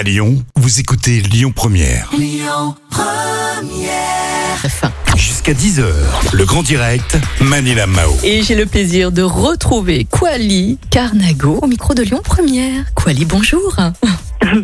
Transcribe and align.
À 0.00 0.02
Lyon, 0.02 0.42
vous 0.56 0.80
écoutez 0.80 1.20
Lyon 1.20 1.52
Première. 1.54 2.10
Fin. 4.66 4.90
Jusqu'à 5.14 5.52
10h, 5.52 5.84
le 6.32 6.46
grand 6.46 6.62
direct, 6.62 7.18
Manila 7.42 7.86
Mao. 7.86 8.10
Et 8.24 8.42
j'ai 8.42 8.54
le 8.54 8.64
plaisir 8.64 9.12
de 9.12 9.20
retrouver 9.20 10.06
Quali 10.10 10.78
Carnago 10.88 11.58
au 11.60 11.66
micro 11.66 11.92
de 11.92 12.00
Lyon 12.00 12.22
Première. 12.24 12.86
Quali, 12.94 13.26
bonjour. 13.26 13.76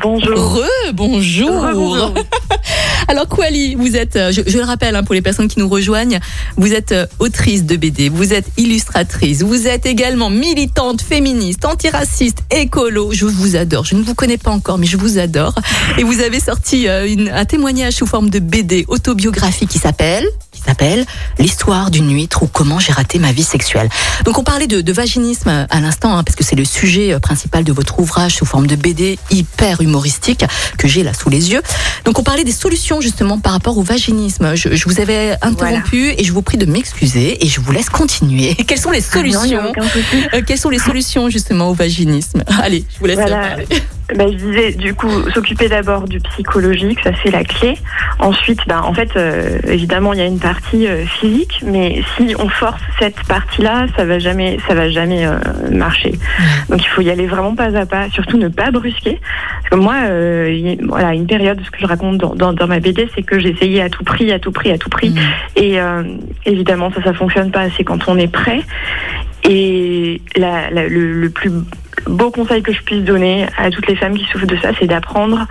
Bonjour. 0.00 0.54
Re, 0.54 0.92
bonjour. 0.94 1.50
Rebonjour. 1.50 2.14
Alors 3.08 3.28
Quali, 3.28 3.76
vous 3.76 3.96
êtes, 3.96 4.16
euh, 4.16 4.32
je, 4.32 4.58
le 4.58 4.64
rappelle 4.64 4.96
hein, 4.96 5.04
pour 5.04 5.14
les 5.14 5.22
personnes 5.22 5.48
qui 5.48 5.60
nous 5.60 5.68
rejoignent, 5.68 6.18
vous 6.56 6.72
êtes 6.72 6.92
euh, 6.92 7.06
autrice 7.20 7.64
de 7.64 7.76
BD, 7.76 8.08
vous 8.08 8.32
êtes 8.32 8.46
illustratrice, 8.56 9.42
vous 9.42 9.68
êtes 9.68 9.86
également 9.86 10.28
militante 10.28 11.02
féministe, 11.02 11.64
antiraciste, 11.64 12.38
écolo. 12.50 13.12
Je 13.12 13.26
vous 13.26 13.54
adore. 13.54 13.84
Je 13.84 13.94
ne 13.94 14.02
vous 14.02 14.14
connais 14.14 14.38
pas 14.38 14.50
encore, 14.50 14.78
mais 14.78 14.86
je 14.86 14.96
vous 14.96 15.18
adore. 15.18 15.54
Et 15.98 16.02
vous 16.02 16.20
avez 16.20 16.40
sorti 16.40 16.88
euh, 16.88 17.26
un 17.32 17.44
témoignage 17.44 17.94
sous 17.94 18.06
forme 18.06 18.28
de 18.28 18.40
BD 18.40 18.84
autobiographie 18.88 19.66
qui 19.66 19.78
s'appelle 19.78 20.26
s'appelle 20.76 21.06
L'histoire 21.38 21.90
d'une 21.90 22.12
huître 22.12 22.42
ou 22.42 22.46
comment 22.46 22.78
j'ai 22.78 22.92
raté 22.92 23.18
ma 23.18 23.32
vie 23.32 23.42
sexuelle. 23.42 23.88
Donc 24.24 24.38
on 24.38 24.44
parlait 24.44 24.66
de, 24.66 24.80
de 24.80 24.92
vaginisme 24.92 25.66
à 25.70 25.80
l'instant, 25.80 26.16
hein, 26.16 26.24
parce 26.24 26.36
que 26.36 26.44
c'est 26.44 26.56
le 26.56 26.64
sujet 26.64 27.12
euh, 27.12 27.18
principal 27.18 27.64
de 27.64 27.72
votre 27.72 27.98
ouvrage 28.00 28.36
sous 28.36 28.44
forme 28.46 28.66
de 28.66 28.76
BD 28.76 29.18
hyper 29.30 29.80
humoristique 29.80 30.44
que 30.78 30.88
j'ai 30.88 31.02
là 31.02 31.12
sous 31.14 31.30
les 31.30 31.50
yeux. 31.52 31.62
Donc 32.04 32.18
on 32.18 32.22
parlait 32.22 32.44
des 32.44 32.52
solutions 32.52 33.00
justement 33.00 33.38
par 33.38 33.52
rapport 33.52 33.78
au 33.78 33.82
vaginisme. 33.82 34.54
Je, 34.54 34.74
je 34.74 34.84
vous 34.88 35.00
avais 35.00 35.36
interrompu 35.42 36.14
et 36.16 36.24
je 36.24 36.32
vous 36.32 36.42
prie 36.42 36.58
de 36.58 36.66
m'excuser 36.66 37.44
et 37.44 37.48
je 37.48 37.60
vous 37.60 37.72
laisse 37.72 37.88
continuer. 37.88 38.54
Quelles 38.66 38.78
sont 38.80 38.90
les 38.90 39.02
Ah 39.12 39.16
non, 39.16 39.22
solutions 39.22 39.72
euh, 40.34 40.42
Quelles 40.46 40.58
sont 40.58 40.70
les 40.70 40.78
solutions 40.78 41.30
justement 41.30 41.70
au 41.70 41.74
vaginisme? 41.74 42.42
Allez, 42.62 42.84
je 42.92 42.98
vous 42.98 43.06
laisse 43.06 43.16
Voilà. 43.16 43.48
parler. 43.48 43.66
Bah, 44.14 44.24
je 44.30 44.36
disais, 44.36 44.72
du 44.72 44.94
coup, 44.94 45.10
s'occuper 45.34 45.68
d'abord 45.68 46.06
du 46.06 46.20
psychologique, 46.20 47.00
ça 47.02 47.10
c'est 47.24 47.30
la 47.32 47.42
clé. 47.42 47.74
Ensuite, 48.20 48.60
bah, 48.68 48.82
en 48.84 48.94
fait, 48.94 49.10
euh, 49.16 49.58
évidemment, 49.66 50.12
il 50.12 50.20
y 50.20 50.22
a 50.22 50.26
une 50.26 50.38
partie 50.38 50.86
euh, 50.86 51.04
physique, 51.06 51.60
mais 51.66 52.02
si 52.16 52.36
on 52.38 52.48
force 52.48 52.80
cette 53.00 53.20
partie-là, 53.24 53.86
ça 53.96 54.04
va 54.04 54.20
jamais, 54.20 54.58
ça 54.68 54.74
va 54.76 54.88
jamais 54.90 55.26
euh, 55.26 55.38
marcher. 55.72 56.12
Donc, 56.70 56.84
il 56.84 56.88
faut 56.88 57.00
y 57.00 57.10
aller 57.10 57.26
vraiment 57.26 57.56
pas 57.56 57.76
à 57.76 57.84
pas, 57.84 58.08
surtout 58.10 58.38
ne 58.38 58.46
pas 58.46 58.70
brusquer. 58.70 59.18
Parce 59.62 59.70
que 59.70 59.76
moi, 59.76 59.96
euh, 60.04 60.52
il- 60.52 60.86
voilà, 60.86 61.12
une 61.12 61.26
période, 61.26 61.60
ce 61.64 61.70
que 61.72 61.78
je 61.80 61.86
raconte 61.86 62.18
dans, 62.18 62.36
dans, 62.36 62.52
dans 62.52 62.68
ma 62.68 62.78
BD, 62.78 63.08
c'est 63.16 63.22
que 63.22 63.40
j'essayais 63.40 63.82
à 63.82 63.90
tout 63.90 64.04
prix, 64.04 64.30
à 64.30 64.38
tout 64.38 64.52
prix, 64.52 64.70
à 64.70 64.78
tout 64.78 64.88
prix. 64.88 65.10
Mm. 65.10 65.18
Et 65.56 65.80
euh, 65.80 66.04
évidemment, 66.44 66.92
ça, 66.94 67.02
ça 67.02 67.12
fonctionne 67.12 67.50
pas. 67.50 67.64
C'est 67.76 67.82
quand 67.82 68.06
on 68.06 68.16
est 68.16 68.30
prêt. 68.30 68.60
Et 69.42 70.20
la- 70.36 70.70
la- 70.70 70.88
le, 70.88 71.12
le 71.12 71.30
plus 71.30 71.50
beau 72.06 72.30
conseil 72.30 72.62
que 72.62 72.72
je 72.72 72.82
puisse 72.82 73.02
donner 73.04 73.46
à 73.56 73.70
toutes 73.70 73.86
les 73.86 73.96
femmes 73.96 74.16
qui 74.16 74.24
souffrent 74.26 74.46
de 74.46 74.56
ça, 74.56 74.70
c'est 74.78 74.86
d'apprendre 74.86 75.46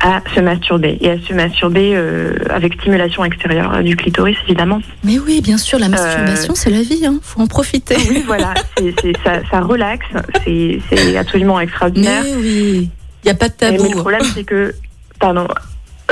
à 0.00 0.20
se 0.34 0.40
masturber 0.40 0.98
et 1.00 1.10
à 1.10 1.16
se 1.20 1.32
masturber 1.32 1.92
euh, 1.94 2.34
avec 2.50 2.74
stimulation 2.74 3.24
extérieure 3.24 3.74
euh, 3.74 3.82
du 3.82 3.96
clitoris, 3.96 4.36
évidemment. 4.44 4.80
Mais 5.04 5.18
oui, 5.18 5.40
bien 5.40 5.56
sûr, 5.58 5.78
la 5.78 5.88
masturbation, 5.88 6.54
c'est 6.54 6.70
la 6.70 6.82
vie. 6.82 7.04
Hein. 7.06 7.18
Faut 7.22 7.40
en 7.40 7.46
profiter. 7.46 7.96
Oui, 8.10 8.22
voilà, 8.26 8.54
c'est, 8.78 8.94
c'est- 9.00 9.16
ça, 9.24 9.40
ça 9.50 9.60
relaxe, 9.60 10.06
c'est, 10.44 11.16
absolument 11.16 11.58
extraordinaire. 11.60 12.22
Mais 12.24 12.34
oui, 12.36 12.90
il 13.24 13.26
n'y 13.26 13.30
a 13.30 13.34
pas 13.34 13.48
de 13.48 13.54
Et- 13.54 13.56
tabou. 13.56 13.82
Mais 13.84 13.88
le 13.90 13.96
problème, 13.96 14.22
c'est 14.34 14.44
que, 14.44 14.74
pardon, 15.18 15.48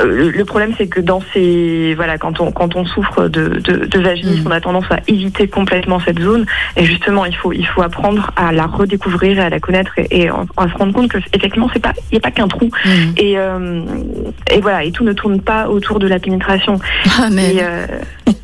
euh, 0.01 0.31
le 0.31 0.45
problème, 0.45 0.73
c'est 0.77 0.87
que 0.87 0.99
dans 0.99 1.21
ces, 1.33 1.93
voilà, 1.95 2.17
quand 2.17 2.41
on 2.41 2.51
quand 2.51 2.75
on 2.75 2.85
souffre 2.85 3.27
de, 3.27 3.59
de, 3.59 3.85
de 3.85 3.99
vaginisme, 3.99 4.43
Mm. 4.43 4.47
on 4.47 4.51
a 4.51 4.61
tendance 4.61 4.85
à 4.89 4.99
éviter 5.07 5.47
complètement 5.47 5.99
cette 5.99 6.19
zone. 6.19 6.45
Et 6.75 6.83
justement, 6.83 7.25
il 7.25 7.35
faut 7.35 7.53
il 7.53 7.65
faut 7.65 7.81
apprendre 7.81 8.31
à 8.35 8.51
la 8.51 8.65
redécouvrir 8.65 9.39
et 9.39 9.41
à 9.41 9.49
la 9.49 9.59
connaître 9.59 9.93
et, 9.97 10.27
à 10.27 10.67
se 10.67 10.77
rendre 10.77 10.93
compte 10.93 11.09
que 11.09 11.17
effectivement, 11.33 11.69
c'est 11.71 11.81
pas 11.81 11.93
il 12.11 12.15
n'y 12.15 12.17
a 12.17 12.21
pas 12.21 12.31
qu'un 12.31 12.47
trou. 12.47 12.65
Mm. 12.65 12.89
Et 13.17 13.37
euh, 13.37 13.81
et 14.51 14.59
voilà, 14.59 14.83
et 14.83 14.91
tout 14.91 15.03
ne 15.03 15.13
tourne 15.13 15.39
pas 15.41 15.69
autour 15.69 15.99
de 15.99 16.07
la 16.07 16.19
pénétration. 16.19 16.79
Ah, 17.17 17.29
mais 17.31 17.55
Et, 17.55 17.63
euh, 17.63 17.85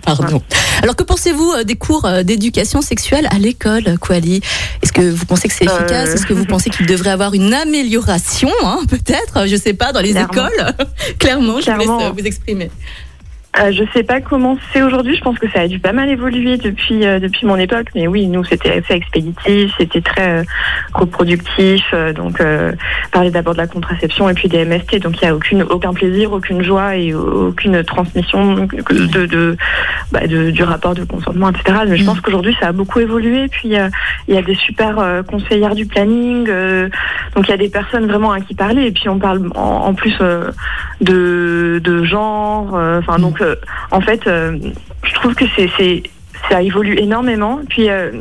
Pardon. 0.06 0.42
Alors 0.82 0.96
que 0.96 1.04
pensez-vous 1.04 1.52
euh, 1.52 1.64
des 1.64 1.76
cours 1.76 2.06
euh, 2.06 2.24
d'éducation 2.24 2.82
sexuelle 2.82 3.28
à 3.32 3.38
l'école, 3.40 3.98
Quali 4.00 4.42
Est-ce 4.82 4.92
que 4.92 5.02
vous 5.02 5.26
pensez 5.26 5.48
que 5.48 5.54
c'est 5.54 5.70
Euh. 5.70 5.76
efficace 5.76 6.10
Est-ce 6.10 6.26
que 6.26 6.34
vous 6.34 6.46
pensez 6.46 6.70
qu'il 6.70 6.86
devrait 6.88 7.12
avoir 7.12 7.34
une 7.34 7.54
amélioration, 7.54 8.50
hein, 8.64 8.80
peut-être? 8.90 9.48
Je 9.48 9.56
sais 9.56 9.74
pas, 9.74 9.92
dans 9.92 10.02
les 10.02 10.12
Clairement. 10.14 10.34
écoles. 10.34 10.76
Clairement, 11.20 11.60
je 11.62 11.72
vous 11.72 11.78
Clairement. 11.78 11.98
laisse 12.00 12.08
euh, 12.08 12.12
vous 12.18 12.26
exprimer. 12.26 12.72
Euh, 13.60 13.70
je 13.74 13.84
sais 13.94 14.04
pas 14.04 14.22
comment 14.22 14.58
c'est 14.72 14.82
aujourd'hui. 14.82 15.14
Je 15.18 15.22
pense 15.22 15.38
que 15.38 15.50
ça 15.50 15.60
a 15.60 15.68
dû 15.68 15.78
pas 15.78 15.92
mal 15.92 16.08
évoluer 16.10 16.56
depuis 16.56 17.06
euh, 17.06 17.20
depuis 17.20 17.46
mon 17.46 17.58
époque. 17.58 17.88
Mais 17.96 18.08
oui, 18.08 18.28
nous 18.28 18.46
c'était 18.46 18.72
assez 18.78 18.94
expéditif, 18.94 19.74
c'était 19.78 20.00
très 20.00 20.40
euh, 20.40 20.44
reproductif. 20.94 21.84
euh, 21.94 22.14
donc 22.14 22.40
euh, 22.40 22.72
parler 23.12 23.30
d'abord 23.30 23.52
de 23.54 23.58
la 23.58 23.68
contraception 23.68 24.30
et 24.30 24.34
puis 24.34 24.48
des 24.48 24.64
MST. 24.64 25.00
Donc 25.02 25.22
il 25.22 25.26
y 25.26 25.28
a 25.28 25.36
aucune 25.36 25.64
aucun 25.64 25.94
plaisir, 25.94 26.32
aucune 26.32 26.62
joie 26.64 26.96
et 26.96 27.14
aucune 27.14 27.84
transmission 27.84 28.56
de 28.90 29.26
de, 29.26 29.58
bah, 30.14 30.26
de- 30.28 30.52
du 30.52 30.64
rapport 30.64 30.96
de 30.96 31.04
consentement, 31.04 31.50
etc. 31.50 31.80
Mais 31.90 31.98
je 31.98 32.04
Mm. 32.04 32.06
pense 32.06 32.22
qu'aujourd'hui 32.22 32.56
ça 32.62 32.68
a 32.68 32.72
beaucoup 32.72 33.02
évolué. 33.02 33.50
Puis 33.50 33.76
euh, 33.78 33.90
il 34.30 34.36
y 34.36 34.38
a 34.38 34.42
des 34.42 34.56
super 34.56 34.98
euh, 35.00 35.24
conseillères 35.24 35.76
du 35.76 35.86
planning. 35.86 36.48
euh, 36.50 36.88
donc 37.36 37.50
il 37.50 37.52
y 37.52 37.54
a 37.54 37.58
des 37.58 37.70
personnes 37.70 38.08
vraiment 38.08 38.32
à 38.32 38.40
qui 38.40 38.56
parler. 38.56 38.84
Et 38.86 38.92
puis 38.92 39.10
on 39.10 39.20
parle 39.20 39.50
en, 39.56 39.60
en 39.88 39.94
plus 39.94 40.16
euh, 40.22 40.52
de, 41.02 41.82
de 41.84 42.04
genre. 42.06 42.76
euh, 42.78 43.00
Enfin, 43.00 43.18
Mm. 43.18 43.41
En 43.92 44.02
fait, 44.02 44.26
euh, 44.28 44.58
je 45.04 45.14
trouve 45.16 45.34
que 45.36 45.46
c'est, 45.56 45.70
ça 46.50 46.62
évolue 46.62 46.98
énormément. 46.98 47.60
Puis, 47.70 47.90
euh, 47.90 48.12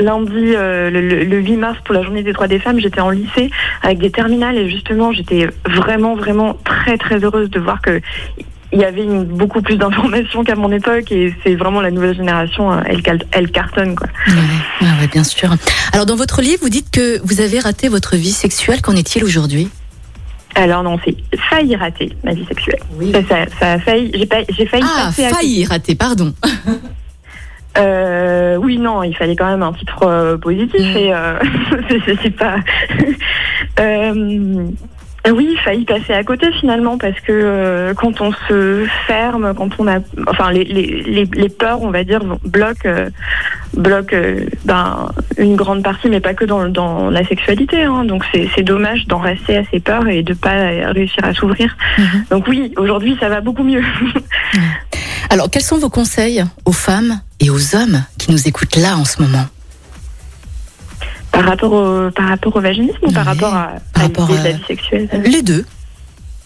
lundi, 0.00 0.54
euh, 0.56 0.90
le, 0.90 1.00
le- 1.00 1.24
le 1.24 1.38
8 1.40 1.56
mars, 1.56 1.78
pour 1.84 1.94
la 1.94 2.02
journée 2.02 2.22
des 2.22 2.32
droits 2.32 2.48
des 2.48 2.58
femmes, 2.58 2.78
j'étais 2.80 3.00
en 3.00 3.10
lycée 3.10 3.50
avec 3.82 3.98
des 3.98 4.10
terminales 4.10 4.56
et 4.56 4.68
justement, 4.70 5.12
j'étais 5.12 5.48
vraiment, 5.66 6.14
vraiment 6.16 6.56
très, 6.64 6.96
très 6.98 7.18
heureuse 7.24 7.50
de 7.50 7.60
voir 7.60 7.80
que. 7.82 8.00
Il 8.74 8.80
y 8.80 8.84
avait 8.86 9.04
beaucoup 9.04 9.60
plus 9.60 9.76
d'informations 9.76 10.44
qu'à 10.44 10.54
mon 10.54 10.72
époque 10.72 11.12
et 11.12 11.34
c'est 11.44 11.56
vraiment 11.56 11.82
la 11.82 11.90
nouvelle 11.90 12.16
génération, 12.16 12.72
elle, 12.86 13.02
elle 13.32 13.50
cartonne 13.50 13.94
quoi. 13.94 14.06
Bien 15.12 15.24
sûr. 15.24 15.50
Alors 15.92 16.06
dans 16.06 16.16
votre 16.16 16.40
livre, 16.40 16.60
vous 16.62 16.70
dites 16.70 16.90
que 16.90 17.20
vous 17.22 17.42
avez 17.42 17.60
raté 17.60 17.90
votre 17.90 18.16
vie 18.16 18.30
sexuelle. 18.32 18.80
Qu'en 18.80 18.96
est-il 18.96 19.24
aujourd'hui? 19.24 19.68
Alors 20.54 20.82
non, 20.82 20.98
c'est 21.04 21.16
failli 21.48 21.74
rater 21.76 22.12
ma 22.24 22.32
vie 22.34 22.44
sexuelle. 22.46 22.80
Oui. 22.96 23.12
Ça, 23.12 23.22
ça, 23.28 23.44
ça 23.58 23.72
a 23.72 23.78
failli, 23.78 24.10
j'ai, 24.14 24.26
pas, 24.26 24.38
j'ai 24.48 24.66
failli 24.66 24.84
Ah, 24.86 25.04
passer 25.06 25.24
à 25.24 25.28
côté. 25.30 25.40
failli 25.40 25.64
rater, 25.64 25.94
pardon. 25.94 26.32
Euh, 27.78 28.56
oui, 28.56 28.76
non, 28.76 29.02
il 29.02 29.16
fallait 29.16 29.34
quand 29.34 29.46
même 29.50 29.62
un 29.62 29.72
titre 29.72 30.02
euh, 30.02 30.36
positif 30.36 30.78
Mm. 30.78 30.94
et 30.98 31.14
euh, 31.14 31.38
c'est- 32.22 32.36
pas. 32.36 32.56
Euh, 35.24 35.30
oui, 35.30 35.50
il 35.52 35.58
failli 35.58 35.84
passer 35.84 36.12
à 36.12 36.24
côté 36.24 36.50
finalement 36.52 36.98
parce 36.98 37.18
que 37.20 37.30
euh, 37.32 37.94
quand 37.94 38.20
on 38.20 38.32
se 38.48 38.86
ferme, 39.06 39.54
quand 39.54 39.70
on 39.78 39.86
a, 39.86 39.98
enfin 40.26 40.50
les, 40.50 40.64
les, 40.64 41.02
les, 41.02 41.24
les 41.32 41.48
peurs, 41.48 41.80
on 41.82 41.90
va 41.92 42.02
dire, 42.02 42.20
bloquent, 42.44 42.86
euh, 42.88 43.08
bloquent 43.76 44.16
euh, 44.16 44.46
ben, 44.64 45.10
une 45.38 45.54
grande 45.54 45.84
partie, 45.84 46.08
mais 46.08 46.18
pas 46.18 46.34
que 46.34 46.44
dans, 46.44 46.68
dans 46.68 47.08
la 47.08 47.24
sexualité. 47.24 47.84
hein. 47.84 48.04
donc 48.04 48.24
c'est 48.32 48.48
c'est 48.56 48.62
dommage 48.64 49.06
d'en 49.06 49.18
rester 49.18 49.58
à 49.58 49.62
ces 49.70 49.78
peurs 49.78 50.08
et 50.08 50.24
de 50.24 50.34
pas 50.34 50.90
réussir 50.92 51.24
à 51.24 51.32
s'ouvrir. 51.34 51.76
Mhm. 51.98 52.24
Donc 52.30 52.48
oui, 52.48 52.72
aujourd'hui 52.76 53.16
ça 53.20 53.28
va 53.28 53.40
beaucoup 53.40 53.62
mieux. 53.62 53.84
Alors 55.30 55.48
quels 55.50 55.62
sont 55.62 55.78
vos 55.78 55.88
conseils 55.90 56.44
aux 56.64 56.72
femmes 56.72 57.20
et 57.38 57.48
aux 57.48 57.76
hommes 57.76 58.02
qui 58.18 58.32
nous 58.32 58.48
écoutent 58.48 58.76
là 58.76 58.96
en 58.96 59.04
ce 59.04 59.22
moment? 59.22 59.46
Par 61.32 61.44
rapport 61.44 61.72
au, 61.72 62.10
par 62.10 62.28
rapport 62.28 62.54
au 62.56 62.60
vaginisme 62.60 62.98
ou 63.02 63.10
par 63.12 63.24
rapport 63.24 63.54
à, 63.54 63.72
par 63.94 64.02
à 64.04 64.06
rapport 64.06 64.28
l'idée 64.28 64.38
de 64.42 64.46
à- 64.46 64.50
la 64.50 64.56
vie 64.58 64.64
sexuelle 64.66 65.08
Les 65.24 65.42
deux. 65.42 65.64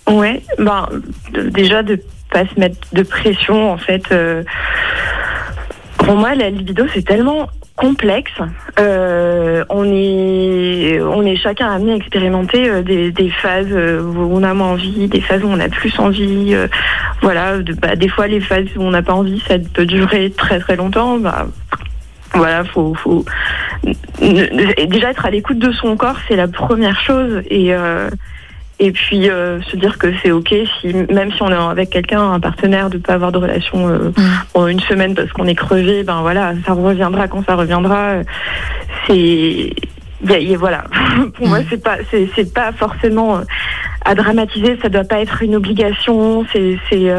Ouais, 0.08 0.42
ben 0.58 0.88
de- 1.32 1.48
déjà 1.48 1.82
de 1.82 2.00
pas 2.32 2.44
se 2.46 2.58
mettre 2.60 2.78
de 2.92 3.02
pression 3.02 3.72
en 3.72 3.76
fait. 3.78 4.04
euh, 4.12 4.42
pour 5.98 6.14
moi, 6.16 6.34
la 6.34 6.50
libido 6.50 6.84
c'est 6.94 7.04
tellement 7.04 7.48
complexe. 7.74 8.32
Euh, 8.78 9.64
on 9.68 9.84
est 9.92 11.00
on 11.02 11.22
est 11.22 11.36
chacun 11.36 11.68
amené 11.72 11.92
à 11.92 11.96
expérimenter 11.96 12.68
euh, 12.70 12.82
des, 12.82 13.10
des 13.10 13.28
phases 13.30 13.66
euh, 13.70 14.00
où 14.00 14.30
on 14.38 14.42
a 14.44 14.54
moins 14.54 14.68
envie, 14.72 15.08
des 15.08 15.20
phases 15.20 15.42
où 15.42 15.48
on 15.48 15.58
a 15.60 15.68
plus 15.68 15.98
envie. 15.98 16.54
euh, 16.54 16.68
voilà, 17.22 17.58
de- 17.58 17.72
bah, 17.74 17.96
des 17.96 18.08
fois 18.08 18.28
les 18.28 18.40
phases 18.40 18.66
où 18.76 18.82
on 18.82 18.90
n'a 18.90 19.02
pas 19.02 19.14
envie, 19.14 19.42
ça 19.48 19.56
peut 19.58 19.84
durer 19.86 20.30
très 20.30 20.60
très 20.60 20.76
longtemps. 20.76 21.18
Bah, 21.18 21.48
voilà, 22.34 22.64
faut, 22.64 22.94
faut 22.94 23.24
déjà 24.20 25.10
être 25.10 25.26
à 25.26 25.30
l'écoute 25.30 25.58
de 25.58 25.72
son 25.72 25.96
corps, 25.96 26.16
c'est 26.28 26.36
la 26.36 26.48
première 26.48 27.00
chose. 27.00 27.42
Et 27.50 27.74
euh, 27.74 28.10
et 28.78 28.92
puis 28.92 29.30
euh, 29.30 29.60
se 29.62 29.76
dire 29.76 29.96
que 29.96 30.12
c'est 30.22 30.30
ok 30.30 30.54
si 30.80 30.92
même 31.10 31.32
si 31.32 31.42
on 31.42 31.50
est 31.50 31.54
avec 31.54 31.90
quelqu'un, 31.90 32.32
un 32.32 32.40
partenaire, 32.40 32.90
de 32.90 32.98
pas 32.98 33.14
avoir 33.14 33.32
de 33.32 33.38
relation 33.38 33.88
euh, 33.88 34.10
Mm. 34.10 34.22
pendant 34.52 34.66
une 34.68 34.80
semaine 34.80 35.14
parce 35.14 35.32
qu'on 35.32 35.46
est 35.46 35.54
crevé, 35.54 36.02
ben 36.02 36.20
voilà, 36.20 36.52
ça 36.66 36.72
reviendra 36.74 37.26
quand 37.28 37.44
ça 37.46 37.54
reviendra. 37.54 38.16
C'est 39.06 39.72
voilà. 40.56 40.84
Pour 41.34 41.46
moi, 41.48 41.60
Mm. 41.60 41.64
c'est 41.70 41.82
pas 41.82 41.96
c'est 42.10 42.28
c'est 42.34 42.52
pas 42.52 42.72
forcément 42.72 43.40
à 44.04 44.14
dramatiser. 44.14 44.78
Ça 44.82 44.88
doit 44.88 45.04
pas 45.04 45.20
être 45.20 45.42
une 45.42 45.54
obligation. 45.56 46.44
C'est 46.52 46.78
c'est 46.90 47.10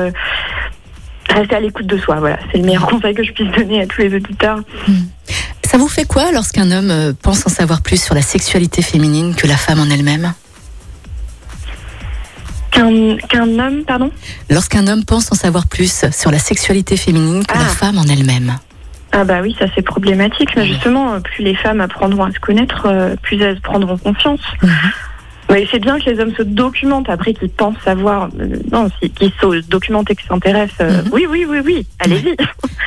rester 1.33 1.55
à 1.55 1.59
l'écoute 1.59 1.87
de 1.87 1.97
soi. 1.97 2.15
Voilà, 2.19 2.37
c'est 2.51 2.57
le 2.59 2.65
meilleur 2.65 2.85
conseil 2.91 3.13
que 3.15 3.23
je 3.23 3.31
puisse 3.33 3.51
donner 3.51 3.81
à 3.81 3.87
tous 3.87 4.01
les 4.01 4.15
auditeurs. 4.15 4.59
Ça 5.69 5.77
vous 5.77 5.87
fait 5.87 6.05
quoi 6.05 6.31
lorsqu'un 6.31 6.71
homme 6.71 6.91
euh, 6.91 7.13
pense 7.21 7.45
en 7.45 7.49
savoir 7.49 7.81
plus 7.81 8.01
sur 8.01 8.15
la 8.15 8.21
sexualité 8.21 8.81
féminine 8.81 9.35
que 9.35 9.47
la 9.47 9.57
femme 9.57 9.79
en 9.79 9.89
elle-même 9.89 10.33
Qu'un 12.71 13.59
homme, 13.59 13.83
pardon 13.85 14.11
Lorsqu'un 14.51 14.87
homme 14.87 15.03
pense 15.03 15.31
en 15.31 15.35
savoir 15.35 15.65
plus 15.67 16.05
sur 16.11 16.29
la 16.31 16.37
sexualité 16.39 16.95
féminine 16.95 17.43
que 17.45 17.53
la 17.55 17.61
Ah. 17.65 17.69
femme 17.69 17.97
en 17.97 18.03
elle-même. 18.03 18.55
Ah 19.11 19.23
bah 19.23 19.39
oui, 19.41 19.55
ça 19.57 19.65
c'est 19.73 19.81
problématique. 19.81 20.49
Mais 20.55 20.67
justement, 20.67 21.13
euh, 21.13 21.19
plus 21.19 21.43
les 21.43 21.55
femmes 21.55 21.81
apprendront 21.81 22.25
à 22.25 22.31
se 22.31 22.39
connaître, 22.39 22.85
euh, 22.85 23.15
plus 23.21 23.41
elles 23.41 23.59
prendront 23.61 23.97
confiance. 23.97 24.41
Mhm. 24.61 24.69
Mais 25.49 25.65
c'est 25.71 25.79
bien 25.79 25.97
que 25.99 26.09
les 26.09 26.19
hommes 26.19 26.33
se 26.35 26.43
documentent 26.43 27.09
après 27.09 27.33
qu'ils 27.33 27.49
pensent 27.49 27.75
savoir. 27.85 28.29
euh, 28.39 28.57
non, 28.71 28.89
qu'ils 29.15 29.31
se 29.41 29.61
documentent 29.67 30.09
et 30.11 30.15
qu'ils 30.15 30.27
s'intéressent. 30.27 30.75
euh, 30.81 31.01
Mhm. 31.03 31.09
Oui, 31.11 31.25
oui, 31.29 31.45
oui, 31.47 31.57
oui. 31.63 31.85
Allez-y. 31.99 32.35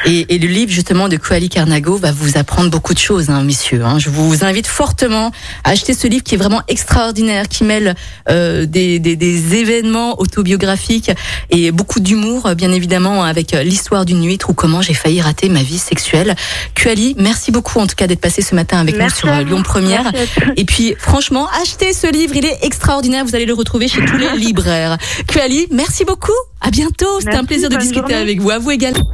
Et, 0.07 0.35
et 0.35 0.39
le 0.39 0.47
livre 0.47 0.71
justement 0.71 1.09
de 1.09 1.17
Coali 1.17 1.49
Carnago 1.49 1.97
va 1.97 2.13
vous 2.13 2.37
apprendre 2.39 2.71
beaucoup 2.71 2.95
de 2.95 2.99
choses, 2.99 3.31
hein, 3.31 3.43
messieurs. 3.43 3.83
hein. 3.85 3.99
Je 3.99 4.11
vous 4.11 4.45
invite 4.45 4.67
fortement 4.67 5.31
à 5.65 5.71
acheter 5.71 5.95
ce 5.95 6.07
livre 6.07 6.23
qui 6.25 6.35
est 6.35 6.39
vraiment 6.39 6.63
extraordinaire, 6.69 7.49
qui 7.49 7.65
mêle 7.65 7.95
euh, 8.29 8.67
des, 8.67 8.99
des, 8.99 9.17
des 9.17 9.57
événements 9.57 10.21
autobiographiques 10.21 11.11
et 11.51 11.71
beaucoup 11.73 12.01
d'humour, 12.01 12.51
bien 12.57 12.73
évidemment, 12.73 13.23
avec 13.25 13.55
euh, 13.55 13.63
l'histoire 13.63 14.05
d'une 14.05 14.21
nuit 14.21 14.39
ou 14.49 14.53
comment 14.55 14.83
j'ai 14.83 14.95
failli 14.95 15.21
rater 15.21 15.49
ma 15.49 15.63
vie 15.63 15.79
sexuelle. 15.79 16.35
Coali, 16.81 17.15
merci 17.19 17.51
beaucoup 17.53 17.79
en 17.79 17.87
tout 17.87 17.95
cas 17.97 18.07
d'être 18.07 18.21
passé 18.21 18.43
ce 18.43 18.55
matin 18.55 18.79
avec 18.79 18.97
Merci 18.97 19.27
nous 19.27 19.33
sur 19.33 19.39
euh. 19.41 19.45
Lyon 19.45 19.63
Première. 19.63 20.11
Et 20.57 20.65
puis, 20.65 20.95
franchement, 20.99 21.49
achetez 21.63 21.93
ce 21.93 22.11
livre, 22.11 22.35
il 22.37 22.45
est 22.47 22.50
extraordinaire. 22.63 23.25
Vous 23.25 23.35
allez 23.35 23.47
le 23.47 23.55
retrouver 23.55 23.89
chez 23.89 24.05
tous 24.05 24.17
les 24.17 24.37
libraires. 24.37 24.99
Kuali, 25.27 25.67
merci 25.71 26.05
beaucoup. 26.05 26.33
À 26.61 26.71
bientôt. 26.71 27.21
C'était 27.21 27.37
un 27.37 27.45
plaisir 27.45 27.69
de 27.69 27.77
discuter 27.77 28.01
journée. 28.01 28.15
avec 28.15 28.41
vous. 28.41 28.51
À 28.51 28.59
vous 28.59 28.71
également. 28.71 29.09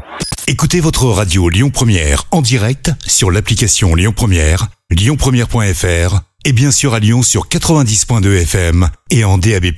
Écoutez 0.48 0.80
votre 0.80 1.06
radio 1.06 1.48
Lyon 1.48 1.70
Première 1.70 2.24
en 2.30 2.40
direct 2.40 2.92
sur 3.06 3.30
l'application 3.30 3.94
Lyon 3.94 4.12
Première, 4.14 4.68
lyonpremière.fr 4.90 6.20
et 6.44 6.52
bien 6.52 6.70
sûr 6.70 6.94
à 6.94 7.00
Lyon 7.00 7.22
sur 7.24 7.48
90.2 7.48 8.42
FM 8.42 8.88
et 9.10 9.24
en 9.24 9.38
DAB+. 9.38 9.72